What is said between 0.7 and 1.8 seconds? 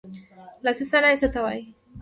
صنایع څه ته وايي.